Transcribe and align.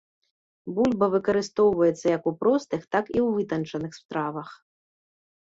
Бульба 0.77 1.09
выкарыстоўваецца 1.15 2.05
як 2.17 2.23
у 2.31 2.33
простых, 2.41 2.81
так 2.97 3.05
і 3.15 3.15
ў 3.15 3.27
вытанчаных 3.37 3.91
стравах. 4.01 4.49